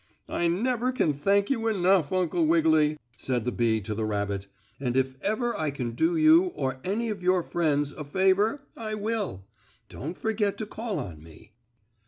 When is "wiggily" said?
2.47-2.97